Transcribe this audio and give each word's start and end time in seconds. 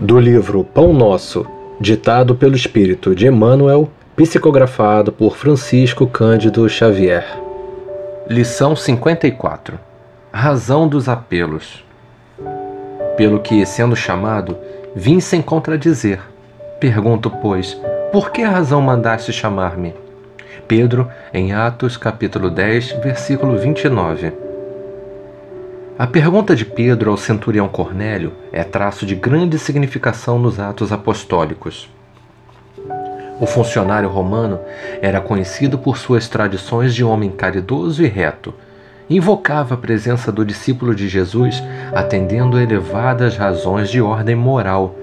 Do 0.00 0.20
livro 0.20 0.62
Pão 0.62 0.92
Nosso, 0.92 1.44
ditado 1.80 2.36
pelo 2.36 2.54
Espírito 2.54 3.16
de 3.16 3.26
Emmanuel, 3.26 3.90
psicografado 4.14 5.10
por 5.10 5.36
Francisco 5.36 6.06
Cândido 6.06 6.68
Xavier. 6.68 7.26
Lição 8.28 8.76
54 8.76 9.76
Razão 10.32 10.86
dos 10.86 11.08
apelos. 11.08 11.84
Pelo 13.16 13.40
que, 13.40 13.66
sendo 13.66 13.96
chamado, 13.96 14.56
vim 14.94 15.18
sem 15.18 15.42
contradizer. 15.42 16.20
Pergunto, 16.78 17.28
pois, 17.42 17.76
por 18.12 18.30
que 18.30 18.44
razão 18.44 18.80
mandaste 18.80 19.32
chamar-me? 19.32 19.94
Pedro, 20.68 21.08
em 21.34 21.52
Atos, 21.52 21.96
capítulo 21.96 22.50
10, 22.50 22.92
versículo 23.02 23.58
29. 23.58 24.32
A 25.98 26.06
pergunta 26.06 26.54
de 26.54 26.64
Pedro 26.64 27.10
ao 27.10 27.16
centurião 27.16 27.66
Cornélio 27.66 28.32
é 28.52 28.62
traço 28.62 29.04
de 29.04 29.16
grande 29.16 29.58
significação 29.58 30.38
nos 30.38 30.60
atos 30.60 30.92
apostólicos. 30.92 31.90
O 33.40 33.46
funcionário 33.46 34.08
romano 34.08 34.60
era 35.02 35.20
conhecido 35.20 35.76
por 35.76 35.98
suas 35.98 36.28
tradições 36.28 36.94
de 36.94 37.02
homem 37.02 37.32
caridoso 37.32 38.04
e 38.04 38.06
reto. 38.06 38.54
Invocava 39.10 39.74
a 39.74 39.76
presença 39.76 40.30
do 40.30 40.44
discípulo 40.44 40.94
de 40.94 41.08
Jesus, 41.08 41.60
atendendo 41.92 42.56
a 42.56 42.62
elevadas 42.62 43.36
razões 43.36 43.90
de 43.90 44.00
ordem 44.00 44.36
moral. 44.36 44.94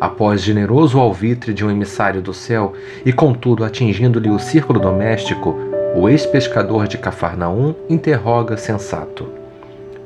Após 0.00 0.42
generoso 0.42 0.98
alvitre 0.98 1.54
de 1.54 1.64
um 1.64 1.70
emissário 1.70 2.20
do 2.20 2.34
céu 2.34 2.72
e, 3.06 3.12
contudo, 3.12 3.62
atingindo-lhe 3.62 4.30
o 4.30 4.40
círculo 4.40 4.80
doméstico, 4.80 5.56
o 5.94 6.08
ex-pescador 6.08 6.88
de 6.88 6.98
Cafarnaum 6.98 7.72
interroga 7.88 8.56
sensato. 8.56 9.43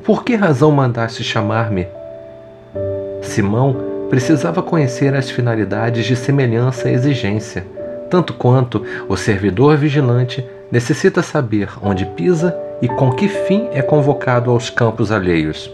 Por 0.09 0.25
que 0.25 0.35
razão 0.35 0.73
mandaste 0.73 1.23
chamar-me? 1.23 1.87
Simão 3.21 3.77
precisava 4.09 4.63
conhecer 4.63 5.15
as 5.15 5.29
finalidades 5.29 6.07
de 6.07 6.17
semelhança 6.17 6.91
exigência, 6.91 7.67
tanto 8.09 8.33
quanto 8.33 8.83
o 9.07 9.19
servidor 9.19 9.77
vigilante 9.77 10.43
necessita 10.73 11.23
saber 11.23 11.69
onde 11.83 12.07
pisa 12.07 12.59
e 12.81 12.89
com 12.89 13.13
que 13.13 13.29
fim 13.29 13.69
é 13.71 13.83
convocado 13.83 14.51
aos 14.51 14.71
campos 14.71 15.13
alheios. 15.13 15.71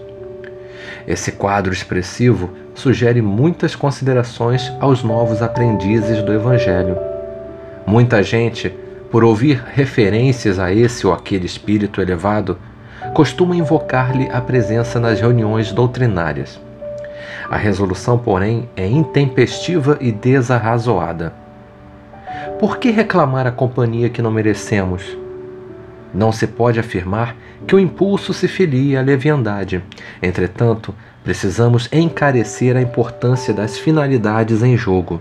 Esse 1.06 1.30
quadro 1.30 1.72
expressivo 1.72 2.50
sugere 2.74 3.22
muitas 3.22 3.76
considerações 3.76 4.68
aos 4.80 5.04
novos 5.04 5.42
aprendizes 5.42 6.20
do 6.22 6.32
Evangelho. 6.32 6.98
Muita 7.86 8.20
gente, 8.20 8.74
por 9.12 9.22
ouvir 9.22 9.62
referências 9.64 10.58
a 10.58 10.74
esse 10.74 11.06
ou 11.06 11.12
aquele 11.12 11.46
espírito 11.46 12.00
elevado, 12.02 12.58
costuma 13.12 13.56
invocar-lhe 13.56 14.28
a 14.32 14.40
presença 14.40 14.98
nas 14.98 15.20
reuniões 15.20 15.72
doutrinárias. 15.72 16.60
A 17.50 17.56
resolução, 17.56 18.18
porém, 18.18 18.68
é 18.76 18.86
intempestiva 18.86 19.98
e 20.00 20.10
desarrazoada. 20.10 21.32
Por 22.58 22.78
que 22.78 22.90
reclamar 22.90 23.46
a 23.46 23.52
companhia 23.52 24.08
que 24.08 24.22
não 24.22 24.30
merecemos? 24.30 25.16
Não 26.12 26.32
se 26.32 26.46
pode 26.46 26.80
afirmar 26.80 27.36
que 27.66 27.74
o 27.74 27.78
impulso 27.78 28.32
se 28.32 28.48
filie 28.48 28.96
à 28.96 29.02
leviandade. 29.02 29.82
Entretanto, 30.22 30.94
precisamos 31.22 31.88
encarecer 31.92 32.76
a 32.76 32.82
importância 32.82 33.52
das 33.52 33.78
finalidades 33.78 34.62
em 34.62 34.76
jogo. 34.76 35.20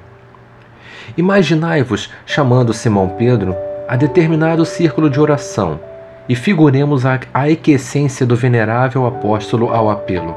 Imaginai-vos 1.17 2.09
chamando 2.25 2.73
Simão 2.73 3.09
Pedro 3.09 3.55
a 3.87 3.95
determinado 3.95 4.65
círculo 4.65 5.09
de 5.09 5.19
oração 5.19 5.79
e 6.27 6.35
figuremos 6.35 7.05
a, 7.05 7.19
a 7.33 7.49
equescência 7.49 8.25
do 8.25 8.35
venerável 8.35 9.05
apóstolo 9.05 9.69
ao 9.69 9.89
apelo. 9.89 10.35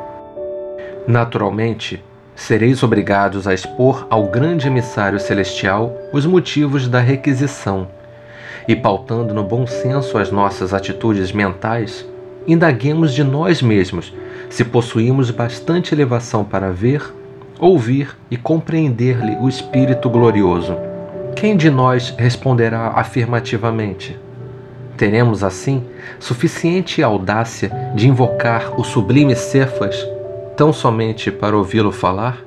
Naturalmente, 1.07 2.03
sereis 2.35 2.83
obrigados 2.83 3.47
a 3.47 3.55
expor 3.55 4.07
ao 4.11 4.27
grande 4.27 4.67
emissário 4.67 5.19
celestial 5.21 5.97
os 6.13 6.27
motivos 6.27 6.89
da 6.89 7.01
requisição, 7.01 7.89
e 8.69 8.75
pautando 8.75 9.33
no 9.33 9.45
bom 9.45 9.67
senso 9.67 10.19
as 10.19 10.31
nossas 10.31 10.75
atitudes 10.75 11.31
mentais, 11.33 12.05
indaguemos 12.47 13.15
de 13.15 13.23
nós 13.23 13.63
mesmos 13.63 14.13
se 14.51 14.65
possuímos 14.65 15.31
bastante 15.31 15.95
elevação 15.95 16.45
para 16.45 16.73
ver, 16.73 17.03
ouvir 17.59 18.17
e 18.31 18.37
compreender-lhe 18.37 19.37
o 19.41 19.49
Espírito 19.49 20.11
glorioso. 20.11 20.77
Quem 21.35 21.57
de 21.57 21.71
nós 21.71 22.15
responderá 22.17 22.93
afirmativamente? 22.95 24.19
Teremos, 24.97 25.45
assim, 25.45 25.85
suficiente 26.19 27.03
audácia 27.03 27.71
de 27.95 28.09
invocar 28.09 28.81
o 28.81 28.85
sublime 28.85 29.37
Cefas 29.37 29.97
tão 30.57 30.73
somente 30.73 31.31
para 31.31 31.57
ouvi-lo 31.57 31.93
falar? 31.93 32.46